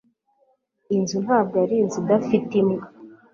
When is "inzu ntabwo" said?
0.95-1.55